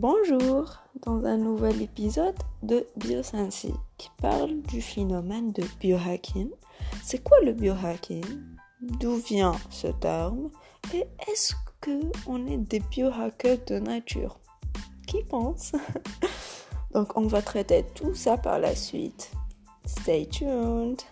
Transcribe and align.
Bonjour 0.00 0.76
dans 1.04 1.24
un 1.24 1.36
nouvel 1.36 1.82
épisode 1.82 2.36
de 2.62 2.86
Biosensi 2.94 3.74
qui 3.96 4.08
parle 4.22 4.62
du 4.62 4.80
phénomène 4.80 5.50
de 5.50 5.64
biohacking. 5.80 6.50
C'est 7.02 7.24
quoi 7.24 7.40
le 7.40 7.52
biohacking? 7.52 8.24
D'où 8.80 9.16
vient 9.16 9.56
ce 9.70 9.88
terme? 9.88 10.50
Et 10.94 11.04
est-ce 11.28 11.52
que 11.80 12.00
on 12.28 12.46
est 12.46 12.58
des 12.58 12.78
biohackers 12.78 13.58
de 13.66 13.80
nature? 13.80 14.38
Qui 15.08 15.24
pense? 15.24 15.72
Donc 16.94 17.16
on 17.16 17.26
va 17.26 17.42
traiter 17.42 17.84
tout 17.96 18.14
ça 18.14 18.38
par 18.38 18.60
la 18.60 18.76
suite. 18.76 19.32
Stay 19.84 20.26
tuned. 20.26 21.02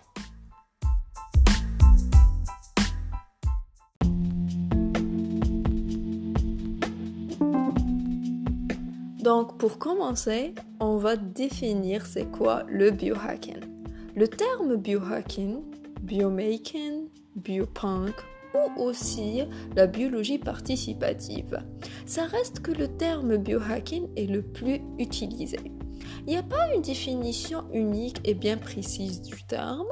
Donc 9.27 9.57
pour 9.57 9.77
commencer, 9.77 10.55
on 10.79 10.95
va 10.95 11.17
définir 11.17 12.05
c'est 12.05 12.31
quoi 12.31 12.63
le 12.69 12.91
biohacking. 12.91 13.59
Le 14.15 14.25
terme 14.25 14.77
biohacking, 14.77 15.63
biomaking, 16.01 17.09
biopunk 17.35 18.13
ou 18.55 18.83
aussi 18.83 19.41
la 19.75 19.85
biologie 19.85 20.37
participative. 20.37 21.61
Ça 22.05 22.23
reste 22.23 22.61
que 22.61 22.71
le 22.71 22.87
terme 22.87 23.35
biohacking 23.35 24.07
est 24.15 24.27
le 24.27 24.43
plus 24.43 24.79
utilisé. 24.97 25.59
Il 26.25 26.27
n'y 26.27 26.37
a 26.37 26.43
pas 26.43 26.73
une 26.73 26.81
définition 26.81 27.65
unique 27.73 28.21
et 28.23 28.33
bien 28.33 28.55
précise 28.55 29.21
du 29.21 29.43
terme, 29.43 29.91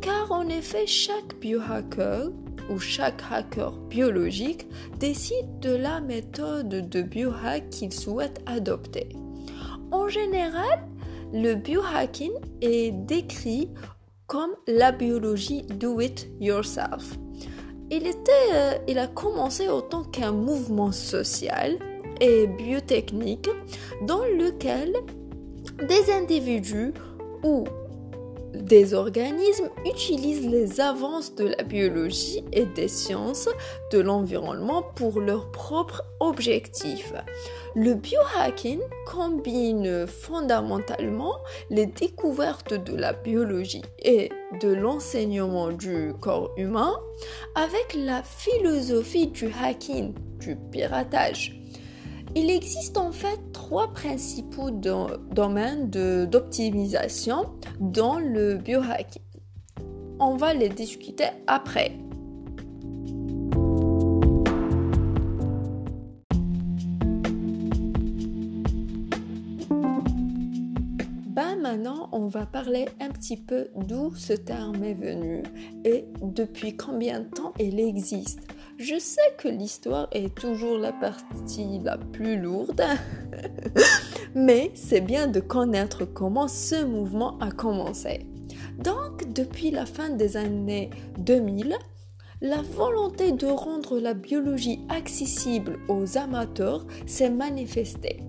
car 0.00 0.30
en 0.30 0.48
effet 0.48 0.86
chaque 0.86 1.40
biohacker 1.40 2.30
chaque 2.76 3.22
hacker 3.30 3.72
biologique 3.88 4.66
décide 4.98 5.60
de 5.60 5.74
la 5.74 6.00
méthode 6.00 6.90
de 6.90 7.02
biohack 7.02 7.70
qu'il 7.70 7.92
souhaite 7.92 8.42
adopter. 8.44 9.08
En 9.90 10.08
général, 10.08 10.86
le 11.32 11.54
biohacking 11.54 12.32
est 12.60 12.90
décrit 12.90 13.70
comme 14.26 14.50
la 14.66 14.92
biologie 14.92 15.62
do 15.62 16.00
it 16.00 16.28
yourself. 16.40 17.16
Il, 17.90 18.06
euh, 18.06 18.72
il 18.86 18.98
a 18.98 19.06
commencé 19.06 19.68
autant 19.68 20.04
qu'un 20.04 20.32
mouvement 20.32 20.92
social 20.92 21.78
et 22.20 22.46
biotechnique 22.46 23.48
dans 24.02 24.24
lequel 24.24 24.92
des 25.88 26.12
individus 26.12 26.92
ou 27.42 27.64
des 28.54 28.94
organismes 28.94 29.68
utilisent 29.84 30.48
les 30.48 30.80
avances 30.80 31.34
de 31.34 31.46
la 31.46 31.62
biologie 31.62 32.44
et 32.52 32.64
des 32.64 32.88
sciences 32.88 33.48
de 33.92 33.98
l'environnement 33.98 34.82
pour 34.94 35.20
leurs 35.20 35.50
propres 35.50 36.02
objectifs. 36.20 37.12
Le 37.74 37.94
biohacking 37.94 38.80
combine 39.06 40.06
fondamentalement 40.06 41.36
les 41.70 41.86
découvertes 41.86 42.74
de 42.74 42.96
la 42.96 43.12
biologie 43.12 43.82
et 43.98 44.30
de 44.60 44.72
l'enseignement 44.72 45.70
du 45.70 46.12
corps 46.20 46.52
humain 46.56 46.94
avec 47.54 47.94
la 47.94 48.22
philosophie 48.22 49.28
du 49.28 49.48
hacking, 49.62 50.14
du 50.38 50.56
piratage 50.70 51.57
il 52.38 52.50
existe 52.50 52.96
en 52.98 53.10
fait 53.10 53.40
trois 53.52 53.92
principaux 53.92 54.70
domaines 54.70 55.90
d'optimisation 55.90 57.46
dans 57.80 58.20
le 58.20 58.58
biohacking. 58.58 59.22
On 60.20 60.36
va 60.36 60.54
les 60.54 60.68
discuter 60.68 61.24
après. 61.48 61.98
Ben 71.26 71.56
maintenant, 71.60 72.08
on 72.12 72.28
va 72.28 72.46
parler 72.46 72.86
un 73.00 73.08
petit 73.10 73.36
peu 73.36 73.68
d'où 73.74 74.14
ce 74.14 74.32
terme 74.32 74.84
est 74.84 74.94
venu 74.94 75.42
et 75.84 76.04
depuis 76.22 76.76
combien 76.76 77.20
de 77.20 77.28
temps 77.30 77.52
il 77.58 77.80
existe. 77.80 78.40
Je 78.78 78.96
sais 78.96 79.34
que 79.38 79.48
l'histoire 79.48 80.06
est 80.12 80.32
toujours 80.36 80.78
la 80.78 80.92
partie 80.92 81.80
la 81.82 81.98
plus 81.98 82.40
lourde, 82.40 82.80
mais 84.36 84.70
c'est 84.74 85.00
bien 85.00 85.26
de 85.26 85.40
connaître 85.40 86.04
comment 86.04 86.46
ce 86.46 86.84
mouvement 86.84 87.36
a 87.40 87.50
commencé. 87.50 88.28
Donc, 88.78 89.32
depuis 89.32 89.72
la 89.72 89.84
fin 89.84 90.10
des 90.10 90.36
années 90.36 90.90
2000, 91.18 91.76
la 92.40 92.62
volonté 92.62 93.32
de 93.32 93.46
rendre 93.46 93.98
la 93.98 94.14
biologie 94.14 94.78
accessible 94.90 95.80
aux 95.88 96.16
amateurs 96.16 96.86
s'est 97.04 97.30
manifestée 97.30 98.20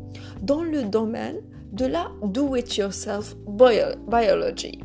dans 0.41 0.63
le 0.63 0.81
domaine 0.81 1.41
de 1.73 1.85
la 1.85 2.11
do-it-yourself 2.23 3.35
biology 3.47 4.79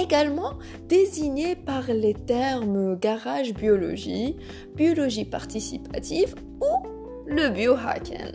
également 0.00 0.54
désigné 0.88 1.56
par 1.56 1.88
les 1.88 2.14
termes 2.14 2.96
garage 2.96 3.54
biologie, 3.54 4.36
biologie 4.74 5.24
participative 5.24 6.34
ou 6.60 6.86
le 7.26 7.50
biohacking. 7.50 8.32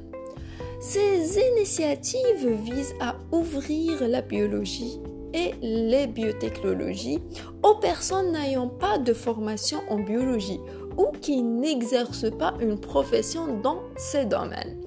Ces 0.80 1.40
initiatives 1.40 2.50
visent 2.64 2.96
à 3.00 3.16
ouvrir 3.32 4.08
la 4.08 4.22
biologie 4.22 5.00
et 5.34 5.54
les 5.62 6.08
biotechnologies 6.08 7.22
aux 7.64 7.76
personnes 7.76 8.34
n'ayant 8.34 8.68
pas 8.68 8.98
de 8.98 9.14
formation 9.14 9.80
en 9.90 10.00
biologie 10.00 10.60
ou 10.98 11.08
qui 11.22 11.42
n'exercent 11.42 12.32
pas 12.38 12.54
une 12.60 12.80
profession 12.80 13.60
dans 13.62 13.80
ces 13.96 14.26
domaines. 14.26 14.82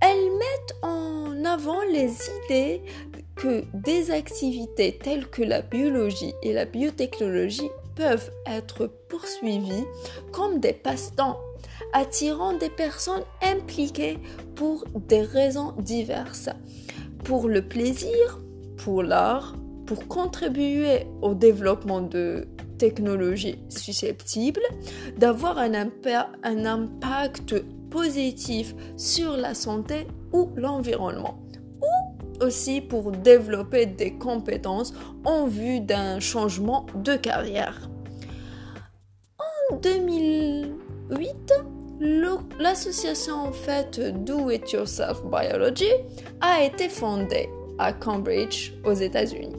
Elles 0.00 0.30
mettent 0.32 0.76
en 0.82 1.44
avant 1.44 1.80
les 1.90 2.10
idées 2.44 2.82
que 3.42 3.64
des 3.74 4.12
activités 4.12 4.96
telles 5.02 5.26
que 5.26 5.42
la 5.42 5.62
biologie 5.62 6.32
et 6.44 6.52
la 6.52 6.64
biotechnologie 6.64 7.70
peuvent 7.96 8.30
être 8.46 8.86
poursuivies 9.08 9.84
comme 10.30 10.60
des 10.60 10.72
passe-temps, 10.72 11.40
attirant 11.92 12.52
des 12.52 12.70
personnes 12.70 13.24
impliquées 13.42 14.20
pour 14.54 14.84
des 15.08 15.22
raisons 15.22 15.72
diverses, 15.72 16.50
pour 17.24 17.48
le 17.48 17.62
plaisir, 17.62 18.38
pour 18.76 19.02
l'art, 19.02 19.56
pour 19.86 20.06
contribuer 20.06 21.08
au 21.20 21.34
développement 21.34 22.00
de 22.00 22.46
technologies 22.78 23.58
susceptibles 23.68 24.62
d'avoir 25.18 25.58
un, 25.58 25.90
un 26.44 26.64
impact 26.64 27.56
positif 27.90 28.72
sur 28.96 29.36
la 29.36 29.54
santé 29.54 30.06
ou 30.32 30.50
l'environnement 30.54 31.42
aussi 32.42 32.80
pour 32.80 33.12
développer 33.12 33.86
des 33.86 34.14
compétences 34.14 34.92
en 35.24 35.46
vue 35.46 35.80
d'un 35.80 36.20
changement 36.20 36.86
de 36.94 37.16
carrière. 37.16 37.88
En 39.70 39.76
2008, 39.76 41.52
l'association 42.58 43.34
en 43.34 43.52
fait 43.52 44.00
Do 44.24 44.50
It 44.50 44.70
Yourself 44.72 45.22
Biology 45.24 45.92
a 46.40 46.64
été 46.64 46.88
fondée 46.88 47.48
à 47.78 47.92
Cambridge 47.92 48.72
aux 48.84 48.92
États-Unis. 48.92 49.56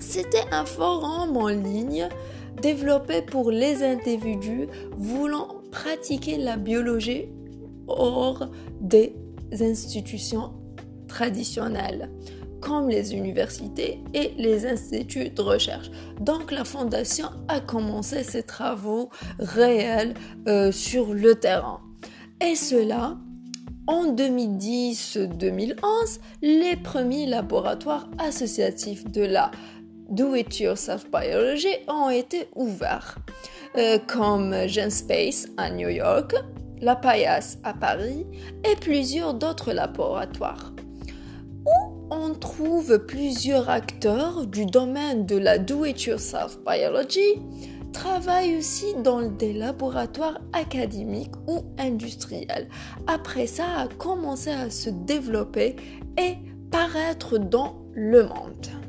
C'était 0.00 0.44
un 0.50 0.64
forum 0.64 1.36
en 1.36 1.48
ligne 1.48 2.08
développé 2.60 3.22
pour 3.22 3.50
les 3.50 3.82
individus 3.82 4.68
voulant 4.96 5.48
pratiquer 5.70 6.38
la 6.38 6.56
biologie 6.56 7.28
hors 7.88 8.48
des 8.80 9.14
institutions 9.60 10.52
traditionnelles 11.14 12.10
comme 12.60 12.88
les 12.88 13.14
universités 13.14 14.02
et 14.14 14.32
les 14.36 14.66
instituts 14.66 15.28
de 15.28 15.42
recherche. 15.42 15.90
Donc 16.18 16.50
la 16.50 16.64
fondation 16.64 17.26
a 17.48 17.60
commencé 17.60 18.24
ses 18.24 18.42
travaux 18.42 19.10
réels 19.38 20.14
euh, 20.48 20.72
sur 20.72 21.12
le 21.14 21.34
terrain. 21.34 21.80
Et 22.40 22.56
cela, 22.56 23.18
en 23.86 24.14
2010-2011, 24.14 25.76
les 26.40 26.76
premiers 26.76 27.26
laboratoires 27.26 28.08
associatifs 28.18 29.04
de 29.04 29.22
la 29.22 29.50
Do-It-Yourself 30.08 31.10
Biology 31.10 31.76
ont 31.86 32.08
été 32.08 32.48
ouverts, 32.56 33.18
euh, 33.76 33.98
comme 34.06 34.66
GenSpace 34.66 35.48
à 35.58 35.70
New 35.70 35.90
York, 35.90 36.34
La 36.80 36.96
Paillasse 36.96 37.58
à 37.62 37.74
Paris 37.74 38.26
et 38.64 38.76
plusieurs 38.76 39.34
d'autres 39.34 39.72
laboratoires 39.72 40.73
on 42.14 42.34
trouve 42.34 42.98
plusieurs 43.06 43.68
acteurs 43.68 44.46
du 44.46 44.66
domaine 44.66 45.26
de 45.26 45.36
la 45.36 45.58
do-it-yourself 45.58 46.58
biology 46.64 47.40
travaillent 47.92 48.56
aussi 48.56 48.94
dans 49.02 49.22
des 49.22 49.52
laboratoires 49.52 50.40
académiques 50.52 51.34
ou 51.46 51.62
industriels. 51.78 52.68
Après 53.06 53.46
ça 53.46 53.64
a 53.78 53.88
commencé 53.88 54.50
à 54.50 54.70
se 54.70 54.90
développer 54.90 55.76
et 56.18 56.36
paraître 56.70 57.38
dans 57.38 57.76
le 57.94 58.24
monde. 58.24 58.83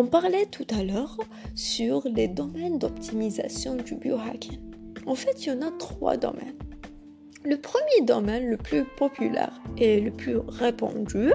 On 0.00 0.06
parlait 0.06 0.46
tout 0.46 0.66
à 0.70 0.82
l'heure 0.82 1.18
sur 1.54 2.08
les 2.08 2.26
domaines 2.26 2.78
d'optimisation 2.78 3.76
du 3.76 3.96
biohacking. 3.96 4.58
En 5.04 5.14
fait, 5.14 5.44
il 5.44 5.50
y 5.50 5.52
en 5.52 5.60
a 5.60 5.70
trois 5.72 6.16
domaines. 6.16 6.56
Le 7.44 7.58
premier 7.58 8.06
domaine 8.06 8.48
le 8.48 8.56
plus 8.56 8.86
populaire 8.96 9.60
et 9.76 10.00
le 10.00 10.10
plus 10.10 10.38
répandu, 10.38 11.32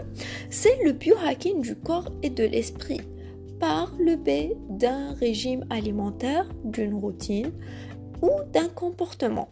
c'est 0.50 0.84
le 0.84 0.94
biohacking 0.94 1.62
du 1.62 1.76
corps 1.76 2.10
et 2.24 2.32
de 2.32 2.44
l'esprit 2.44 3.02
par 3.60 3.94
le 4.00 4.16
biais 4.16 4.58
d'un 4.68 5.14
régime 5.14 5.64
alimentaire, 5.70 6.50
d'une 6.64 6.96
routine 6.96 7.52
ou 8.24 8.32
d'un 8.52 8.70
comportement. 8.70 9.50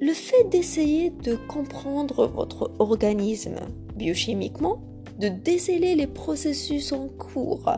Le 0.00 0.14
fait 0.14 0.48
d'essayer 0.48 1.10
de 1.10 1.34
comprendre 1.34 2.26
votre 2.26 2.72
organisme 2.78 3.56
biochimiquement 3.96 4.80
de 5.20 5.28
déceler 5.28 5.94
les 5.94 6.06
processus 6.06 6.92
en 6.92 7.08
cours 7.08 7.70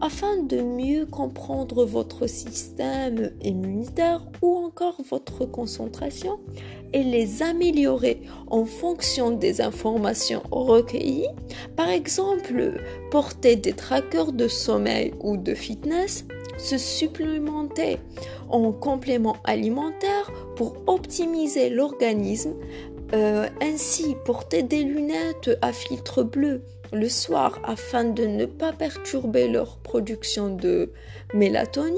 afin 0.00 0.42
de 0.42 0.60
mieux 0.60 1.06
comprendre 1.06 1.84
votre 1.84 2.26
système 2.26 3.30
immunitaire 3.40 4.20
ou 4.42 4.56
encore 4.56 4.96
votre 5.08 5.46
concentration 5.46 6.40
et 6.92 7.04
les 7.04 7.42
améliorer 7.42 8.20
en 8.48 8.64
fonction 8.64 9.30
des 9.30 9.60
informations 9.60 10.42
recueillies. 10.50 11.28
Par 11.76 11.88
exemple, 11.88 12.80
porter 13.12 13.54
des 13.54 13.74
trackers 13.74 14.32
de 14.32 14.48
sommeil 14.48 15.14
ou 15.20 15.36
de 15.36 15.54
fitness, 15.54 16.24
se 16.58 16.78
supplémenter 16.78 17.98
en 18.48 18.72
complément 18.72 19.36
alimentaire 19.44 20.32
pour 20.56 20.82
optimiser 20.88 21.70
l'organisme, 21.70 22.54
euh, 23.14 23.46
ainsi 23.62 24.16
porter 24.24 24.64
des 24.64 24.82
lunettes 24.82 25.56
à 25.62 25.72
filtre 25.72 26.24
bleu 26.24 26.64
le 26.92 27.08
soir 27.08 27.60
afin 27.64 28.04
de 28.04 28.24
ne 28.24 28.46
pas 28.46 28.72
perturber 28.72 29.48
leur 29.48 29.78
production 29.78 30.54
de 30.54 30.92
mélatonine. 31.34 31.96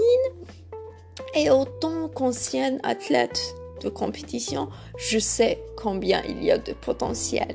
Et 1.35 1.51
autant 1.51 2.09
qu'ancienne 2.09 2.81
athlète 2.83 3.55
de 3.83 3.89
compétition, 3.89 4.69
je 4.97 5.19
sais 5.19 5.63
combien 5.77 6.23
il 6.29 6.43
y 6.43 6.51
a 6.51 6.59
de 6.59 6.73
potentiel. 6.73 7.55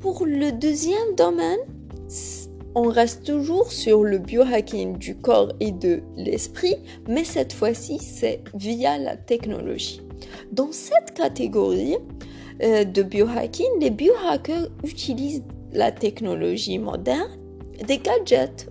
Pour 0.00 0.24
le 0.24 0.52
deuxième 0.52 1.14
domaine, 1.16 1.58
on 2.74 2.88
reste 2.88 3.26
toujours 3.26 3.72
sur 3.72 4.04
le 4.04 4.18
biohacking 4.18 4.96
du 4.96 5.16
corps 5.16 5.52
et 5.60 5.72
de 5.72 6.02
l'esprit, 6.16 6.76
mais 7.08 7.24
cette 7.24 7.52
fois-ci, 7.52 7.98
c'est 7.98 8.42
via 8.54 8.96
la 8.96 9.16
technologie. 9.16 10.00
Dans 10.52 10.70
cette 10.72 11.14
catégorie 11.14 11.96
euh, 12.62 12.84
de 12.84 13.02
biohacking, 13.02 13.80
les 13.80 13.90
biohackers 13.90 14.68
utilisent 14.84 15.42
la 15.72 15.92
technologie 15.92 16.78
moderne, 16.78 17.38
des 17.86 17.98
gadgets, 17.98 18.68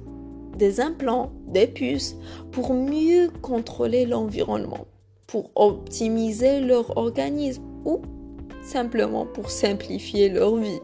des 0.57 0.79
implants, 0.79 1.31
des 1.47 1.67
puces 1.67 2.15
pour 2.51 2.73
mieux 2.73 3.29
contrôler 3.41 4.05
l'environnement, 4.05 4.85
pour 5.27 5.51
optimiser 5.55 6.59
leur 6.59 6.97
organisme 6.97 7.63
ou 7.85 8.01
simplement 8.61 9.25
pour 9.25 9.49
simplifier 9.49 10.29
leur 10.29 10.55
vie. 10.57 10.79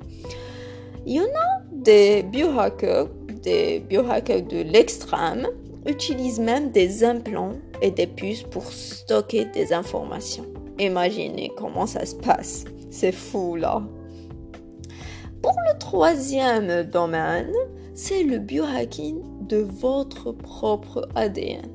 Il 1.05 1.15
y 1.15 1.19
en 1.19 1.23
a 1.23 1.61
des 1.71 2.23
biohackers, 2.23 3.09
des 3.43 3.79
biohackers 3.79 4.41
de 4.43 4.61
l'extrême, 4.61 5.47
utilisent 5.85 6.39
même 6.39 6.71
des 6.71 7.03
implants 7.03 7.53
et 7.81 7.91
des 7.91 8.07
puces 8.07 8.43
pour 8.43 8.71
stocker 8.71 9.45
des 9.53 9.71
informations. 9.71 10.45
Imaginez 10.79 11.51
comment 11.55 11.85
ça 11.85 12.05
se 12.05 12.15
passe. 12.15 12.65
C'est 12.89 13.11
fou 13.11 13.55
là. 13.55 13.83
Troisième 15.79 16.83
domaine, 16.83 17.53
c'est 17.93 18.23
le 18.23 18.39
biohacking 18.39 19.47
de 19.47 19.57
votre 19.57 20.31
propre 20.31 21.07
ADN. 21.15 21.69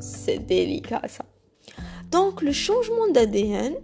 C'est 0.00 0.38
délicat 0.38 1.02
ça. 1.08 1.24
Donc 2.10 2.40
le 2.42 2.52
changement 2.52 3.08
d'ADN 3.12 3.74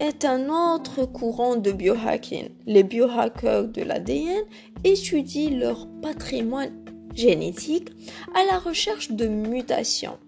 est 0.00 0.24
un 0.24 0.48
autre 0.50 1.06
courant 1.06 1.56
de 1.56 1.72
biohacking. 1.72 2.50
Les 2.66 2.82
biohackers 2.82 3.68
de 3.68 3.82
l'ADN 3.82 4.44
étudient 4.84 5.58
leur 5.58 5.86
patrimoine 6.02 6.84
génétique 7.14 7.90
à 8.34 8.44
la 8.50 8.58
recherche 8.58 9.12
de 9.12 9.26
mutations. 9.26 10.18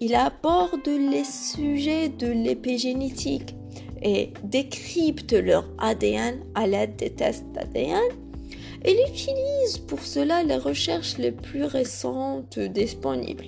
Ils 0.00 0.14
abordent 0.14 0.86
les 0.86 1.24
sujets 1.24 2.08
de 2.08 2.26
l'épigénétique, 2.26 3.54
et 4.04 4.32
décryptent 4.44 5.32
leur 5.32 5.64
ADN 5.78 6.44
à 6.54 6.66
l'aide 6.66 6.96
des 6.96 7.10
tests 7.10 7.46
d'ADN. 7.52 8.00
et 8.84 9.02
utilise 9.08 9.78
pour 9.78 10.00
cela 10.00 10.42
les 10.44 10.58
recherches 10.58 11.16
les 11.16 11.32
plus 11.32 11.64
récentes 11.64 12.58
disponibles. 12.58 13.46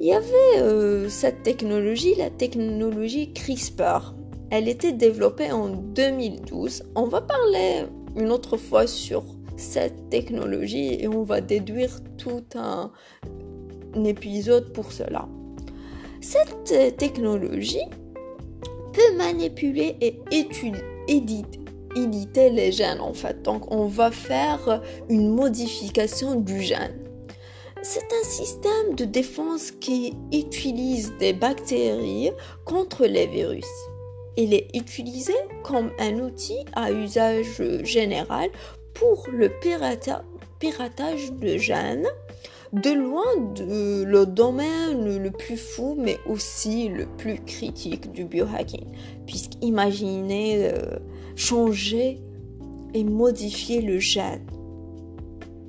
Il 0.00 0.06
y 0.06 0.12
avait 0.12 0.58
euh, 0.58 1.08
cette 1.08 1.42
technologie, 1.42 2.14
la 2.14 2.30
technologie 2.30 3.32
CRISPR. 3.32 4.14
Elle 4.50 4.68
était 4.68 4.92
développée 4.92 5.50
en 5.50 5.68
2012. 5.70 6.84
On 6.94 7.04
va 7.04 7.22
parler 7.22 7.84
une 8.16 8.30
autre 8.30 8.58
fois 8.58 8.86
sur 8.86 9.24
cette 9.56 10.10
technologie 10.10 10.94
et 11.00 11.08
on 11.08 11.24
va 11.24 11.40
déduire 11.40 11.98
tout 12.16 12.44
un 12.54 12.92
épisode 14.04 14.72
pour 14.72 14.92
cela. 14.92 15.26
Cette 16.20 16.96
technologie 16.96 17.86
manipuler 19.16 19.96
et 20.00 20.20
éditer, 21.08 22.50
les 22.50 22.72
gènes 22.72 23.00
en 23.00 23.14
fait. 23.14 23.42
Donc 23.42 23.72
on 23.72 23.86
va 23.86 24.10
faire 24.10 24.82
une 25.08 25.34
modification 25.34 26.36
du 26.36 26.60
gène. 26.60 26.98
C'est 27.82 28.12
un 28.12 28.24
système 28.24 28.94
de 28.96 29.04
défense 29.04 29.70
qui 29.70 30.14
utilise 30.32 31.12
des 31.18 31.32
bactéries 31.32 32.32
contre 32.64 33.06
les 33.06 33.26
virus. 33.26 33.66
Il 34.36 34.52
est 34.52 34.68
utilisé 34.74 35.34
comme 35.62 35.90
un 35.98 36.18
outil 36.18 36.64
à 36.74 36.92
usage 36.92 37.62
général 37.84 38.50
pour 38.94 39.26
le 39.32 39.48
piratage 40.58 41.32
de 41.32 41.56
gènes 41.56 42.08
de 42.72 42.90
loin 42.90 43.52
de 43.54 44.04
le 44.04 44.26
domaine 44.26 45.22
le 45.22 45.30
plus 45.30 45.56
fou, 45.56 45.96
mais 45.98 46.18
aussi 46.26 46.88
le 46.88 47.06
plus 47.16 47.40
critique 47.44 48.12
du 48.12 48.24
biohacking. 48.24 48.86
Puisqu'imaginer 49.26 50.70
euh, 50.72 50.98
changer 51.36 52.20
et 52.94 53.04
modifier 53.04 53.80
le 53.80 53.98
gène, 53.98 54.46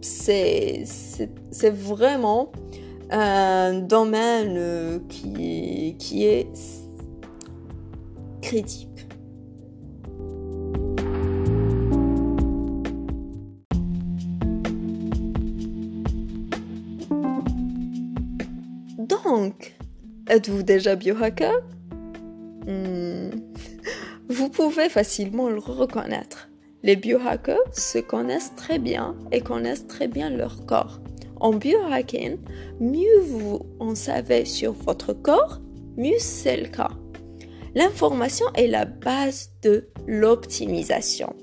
c'est 0.02 0.86
vraiment 1.72 2.52
un 3.12 3.80
domaine 3.80 4.56
euh, 4.58 5.00
qui, 5.10 6.26
est 6.26 6.48
critique. 8.42 8.89
Donc, 19.30 19.76
êtes-vous 20.28 20.64
déjà 20.64 20.96
biohacker? 20.96 21.54
Hmm. 22.66 23.30
Vous 24.28 24.50
pouvez 24.50 24.90
facilement 24.90 25.50
le 25.50 25.60
reconnaître. 25.60 26.50
Les 26.82 26.96
biohackers 26.96 27.72
se 27.72 28.00
connaissent 28.00 28.56
très 28.56 28.80
bien 28.80 29.16
et 29.32 29.42
connaissent 29.42 29.86
très 29.86 30.08
bien 30.08 30.32
leur 30.32 30.66
corps. 30.66 31.00
En 31.40 31.54
biohacking, 31.54 32.38
mieux 32.80 33.20
vous 33.20 33.60
en 33.80 33.94
savez 33.94 34.46
sur 34.46 34.74
votre 34.74 35.14
corps, 35.14 35.62
mieux 35.96 36.18
c'est 36.18 36.58
le 36.58 36.70
cas. 36.70 36.90
L'information 37.76 38.48
est 38.56 38.68
la 38.68 38.86
base 38.86 39.52
de 39.62 39.90
l'optimisation. 40.08 41.36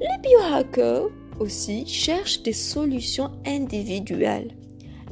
Les 0.00 0.18
biohackers 0.22 1.08
aussi 1.38 1.86
cherchent 1.86 2.42
des 2.42 2.52
solutions 2.52 3.30
individuelles 3.46 4.56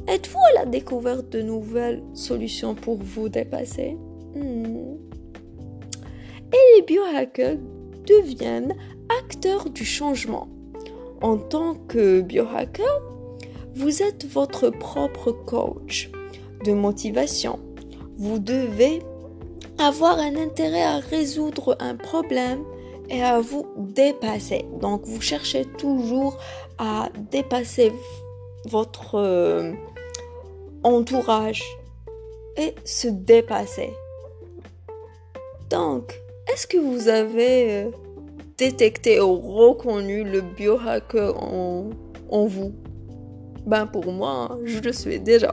Êtes-vous 0.07 0.39
à 0.39 0.59
la 0.59 0.65
découverte 0.65 1.29
de 1.29 1.41
nouvelles 1.41 2.03
solutions 2.13 2.75
pour 2.75 2.97
vous 2.97 3.29
dépasser? 3.29 3.97
Hmm. 4.35 4.95
Et 6.51 6.77
les 6.77 6.81
biohackers 6.85 7.57
deviennent 8.07 8.75
acteurs 9.21 9.69
du 9.69 9.85
changement. 9.85 10.47
En 11.21 11.37
tant 11.37 11.75
que 11.75 12.21
biohacker, 12.21 13.01
vous 13.75 14.01
êtes 14.01 14.25
votre 14.25 14.69
propre 14.69 15.31
coach 15.31 16.09
de 16.65 16.73
motivation. 16.73 17.59
Vous 18.17 18.39
devez 18.39 19.01
avoir 19.77 20.17
un 20.19 20.35
intérêt 20.35 20.83
à 20.83 20.97
résoudre 20.97 21.77
un 21.79 21.95
problème 21.95 22.63
et 23.09 23.23
à 23.23 23.39
vous 23.39 23.65
dépasser. 23.77 24.65
Donc 24.81 25.05
vous 25.05 25.21
cherchez 25.21 25.65
toujours 25.77 26.37
à 26.77 27.09
dépasser 27.31 27.91
votre 28.69 29.15
euh, 29.15 29.73
entourage 30.83 31.63
et 32.57 32.75
se 32.85 33.07
dépasser. 33.07 33.89
Donc, 35.69 36.19
est-ce 36.51 36.67
que 36.67 36.77
vous 36.77 37.07
avez 37.07 37.73
euh, 37.73 37.91
détecté 38.57 39.19
ou 39.19 39.35
reconnu 39.39 40.23
le 40.23 40.41
biohacker 40.41 41.33
en, 41.35 41.89
en 42.29 42.45
vous? 42.45 42.73
Ben 43.65 43.85
pour 43.87 44.11
moi, 44.11 44.57
je 44.65 44.79
le 44.79 44.93
suis 44.93 45.19
déjà. 45.19 45.51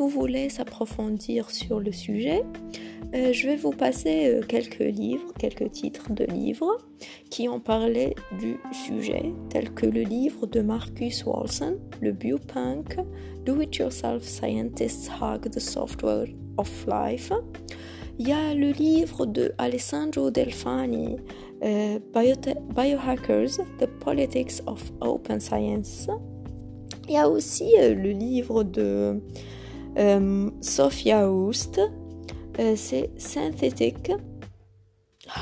Vous 0.00 0.08
voulez 0.08 0.48
s'approfondir 0.48 1.50
sur 1.50 1.78
le 1.78 1.92
sujet, 1.92 2.42
euh, 3.14 3.34
je 3.34 3.46
vais 3.46 3.56
vous 3.56 3.70
passer 3.70 4.28
euh, 4.28 4.40
quelques 4.40 4.78
livres, 4.78 5.30
quelques 5.38 5.70
titres 5.72 6.10
de 6.14 6.24
livres 6.24 6.78
qui 7.28 7.50
ont 7.50 7.60
parlé 7.60 8.14
du 8.38 8.56
sujet, 8.72 9.34
tels 9.50 9.74
que 9.74 9.84
le 9.84 10.00
livre 10.00 10.46
de 10.46 10.62
Marcus 10.62 11.26
Walson, 11.26 11.76
Le 12.00 12.12
Biopunk, 12.12 12.96
Do 13.44 13.60
It 13.60 13.76
Yourself 13.76 14.22
Scientists 14.22 15.10
Hack 15.20 15.50
the 15.50 15.60
Software 15.60 16.28
of 16.56 16.86
Life. 16.86 17.30
Il 18.18 18.26
y 18.26 18.32
a 18.32 18.54
le 18.54 18.70
livre 18.70 19.26
de 19.26 19.52
Alessandro 19.58 20.30
Delfani, 20.30 21.16
euh, 21.62 21.98
Biohackers, 22.14 23.58
The 23.78 23.86
Politics 24.02 24.62
of 24.66 24.82
Open 25.02 25.40
Science. 25.40 26.08
Il 27.06 27.12
y 27.12 27.18
a 27.18 27.28
aussi 27.28 27.72
le 27.76 28.12
livre 28.12 28.62
de 28.62 29.20
Sophia 30.60 31.30
Oost, 31.30 31.80
euh, 32.58 32.74
c'est 32.76 33.10
Synthetic 33.16 34.12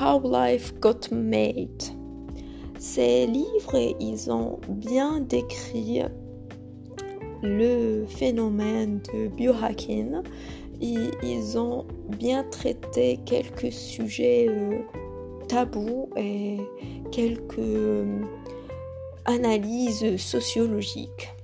How 0.01 0.21
Life 0.23 0.75
Got 0.81 1.13
Made. 1.13 1.83
Ces 2.79 3.27
livres, 3.27 3.97
ils 3.99 4.31
ont 4.31 4.61
bien 4.69 5.21
décrit 5.21 6.03
le 7.43 8.05
phénomène 8.07 9.01
de 9.13 9.29
biohacking. 9.29 10.23
Et 10.81 11.11
ils 11.25 11.59
ont 11.59 11.87
bien 12.09 12.45
traité 12.45 13.19
quelques 13.27 13.73
sujets 13.73 14.47
euh, 14.49 14.79
tabous 15.49 16.09
et 16.17 16.59
quelques 17.11 17.59
euh, 17.59 18.21
analyses 19.25 20.17
sociologiques. 20.19 21.35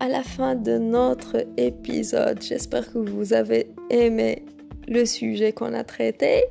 À 0.00 0.08
la 0.08 0.22
fin 0.22 0.54
de 0.54 0.78
notre 0.78 1.46
épisode. 1.56 2.42
J'espère 2.42 2.90
que 2.92 2.98
vous 2.98 3.32
avez 3.32 3.68
aimé 3.90 4.44
le 4.86 5.04
sujet 5.04 5.52
qu'on 5.52 5.74
a 5.74 5.84
traité. 5.84 6.44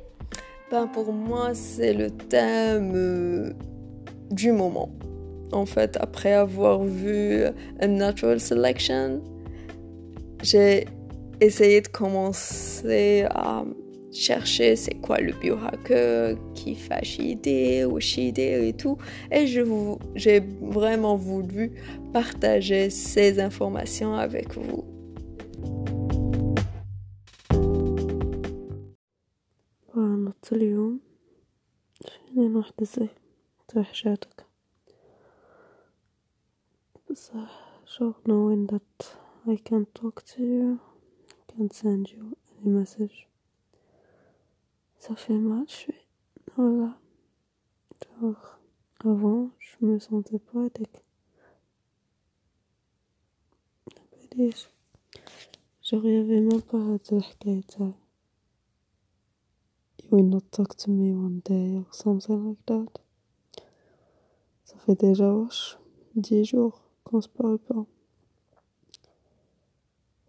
Ben 0.70 0.86
pour 0.86 1.12
moi, 1.12 1.54
c'est 1.54 1.92
le 1.92 2.10
thème 2.10 2.92
euh, 2.94 3.52
du 4.30 4.52
moment. 4.52 4.90
En 5.52 5.66
fait, 5.66 5.96
après 6.00 6.34
avoir 6.34 6.82
vu 6.82 7.44
A 7.80 7.86
Natural 7.86 8.38
Selection, 8.38 9.22
j'ai 10.42 10.86
essayé 11.40 11.80
de 11.80 11.88
commencer 11.88 13.26
à 13.30 13.64
chercher 14.11 14.75
c'est 14.75 14.95
quoi 14.95 15.19
le 15.19 15.33
biohacker, 15.33 16.35
qui 16.53 16.75
fait 16.75 17.07
idée 17.19 17.85
ou 17.85 17.99
idée 17.99 18.67
et 18.67 18.73
tout. 18.73 18.97
Et 19.31 19.47
je 19.47 19.61
j'ai 20.15 20.39
vraiment 20.61 21.15
voulu 21.15 21.71
partager 22.11 22.89
ces 22.89 23.39
informations 23.39 24.13
avec 24.15 24.53
vous. 24.53 24.93
نط 30.43 30.53
اليوم 30.53 30.99
فيني 32.33 32.55
واحدة 32.55 32.85
زي 32.85 33.09
حاجاتك 33.83 34.45
بصح 37.09 37.79
sure 37.85 38.15
knowing 38.25 38.67
that 38.67 39.15
I 39.47 39.55
can 39.55 39.85
talk 39.99 40.23
to 40.31 40.41
you 40.41 40.79
can 41.47 41.69
send 41.71 42.11
you 42.11 42.37
any 42.57 42.71
message 42.79 43.26
ça 45.07 45.15
fait 45.15 45.37
mal, 45.37 45.65
je 45.67 45.73
suis... 45.73 45.93
Voilà. 46.55 46.97
Genre, 48.21 48.59
avant, 48.99 49.49
je 49.59 49.85
me 49.85 49.99
sentais 49.99 50.39
pas 50.39 50.65
avec... 50.65 51.03
ليش 54.35 54.67
j'arrivais 55.81 56.41
même 56.41 56.61
pas 56.61 56.77
à 56.77 56.97
dire 56.97 57.17
الحكاية 57.17 57.93
You 60.01 60.09
will 60.11 60.29
not 60.29 60.51
talk 60.51 60.75
to 60.77 60.91
me 60.91 61.13
one 61.13 61.41
day 61.45 61.77
or 61.77 61.93
something 61.93 62.39
like 62.47 62.65
that. 62.65 62.91
Ça 64.63 64.77
fait 64.77 64.95
déjà 64.95 65.31
wesh, 65.33 65.77
10 66.15 66.45
jours 66.45 66.81
qu'on 67.03 67.21
se 67.21 67.29
parle 67.29 67.59
pas. 67.59 67.85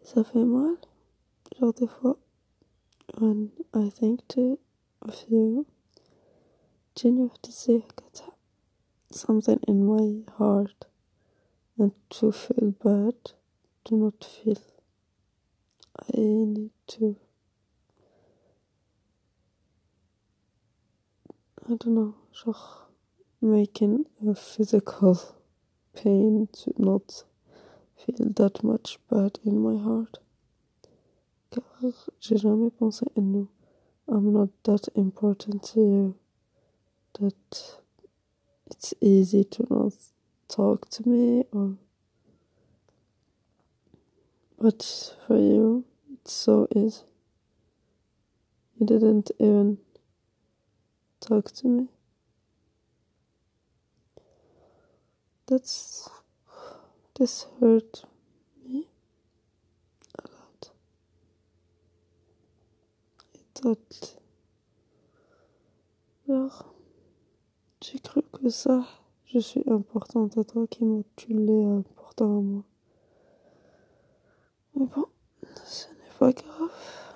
Ça 0.03 0.23
fait 0.23 0.45
mal. 0.45 0.77
Genre 1.57 1.73
des 1.73 1.87
fois, 1.87 2.17
when 3.19 3.51
I 3.75 3.91
think 3.91 4.27
to 4.29 4.59
of 5.02 5.24
you, 5.30 5.66
then 7.02 7.18
you 7.18 7.28
have 7.30 7.42
to 7.42 7.52
say 7.52 7.76
I 7.76 7.90
got 7.96 8.22
something 9.12 9.60
in 9.68 9.86
my 9.86 10.24
heart 10.38 10.86
and 11.78 11.92
to 12.12 12.32
feel 12.32 12.72
bad, 12.84 13.16
do 13.86 13.96
not 13.96 14.24
feel 14.24 14.62
I 15.98 16.18
need 16.18 16.72
to 16.88 17.18
I 21.66 21.76
don't 21.76 21.88
know, 21.94 22.16
making 23.42 24.06
a 24.28 24.34
physical 24.34 25.20
pain 25.96 26.48
to 26.52 26.74
not 26.78 27.24
feel 27.96 28.30
that 28.36 28.64
much 28.64 28.98
bad 29.08 29.38
in 29.46 29.60
my 29.60 29.78
heart. 29.82 30.18
car 31.52 31.64
j'ai 32.20 32.38
jamais 32.38 32.72
pensé 32.72 33.06
à 33.16 33.22
nous. 33.22 33.48
I'm 34.12 34.34
not 34.34 34.50
that 34.64 34.88
important 34.96 35.64
to 35.66 35.80
you 35.80 36.16
that 37.20 37.76
it's 38.72 38.92
easy 39.02 39.44
to 39.44 39.68
not 39.70 39.94
talk 40.48 40.90
to 40.90 41.08
me 41.08 41.44
or 41.52 41.76
but 44.60 45.14
for 45.28 45.38
you 45.38 45.86
it's 46.12 46.34
so 46.34 46.68
easy. 46.76 47.04
You 48.80 48.88
didn't 48.88 49.30
even 49.38 49.78
talk 51.20 51.52
to 51.52 51.68
me. 51.68 51.88
That's 55.46 56.10
this 57.20 57.46
hurt 57.60 58.06
Alors, 66.30 66.74
j'ai 67.82 68.00
cru 68.00 68.22
que 68.32 68.50
ça, 68.50 68.86
je 69.26 69.40
suis 69.40 69.64
importante 69.70 70.38
à 70.38 70.44
toi 70.46 70.66
qui 70.68 70.86
m'as 70.86 71.04
tué 71.18 71.66
important 71.66 72.38
à 72.38 72.42
moi. 72.42 72.64
Mais 74.76 74.86
bon, 74.86 75.08
ce 75.66 75.88
n'est 75.88 76.18
pas 76.20 76.32
grave. 76.32 77.09